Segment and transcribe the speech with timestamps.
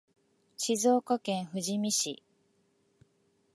[0.57, 2.23] 静岡県富士宮市